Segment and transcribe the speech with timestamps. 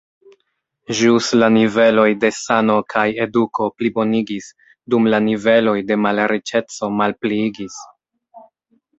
[0.99, 4.47] Ĵus la niveloj de sano kaj eduko plibonigis,
[4.93, 7.77] dum la niveloj de malriĉeco malpliigis.